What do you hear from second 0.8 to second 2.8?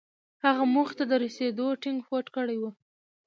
ته د رسېدو ټينګ هوډ کړی و.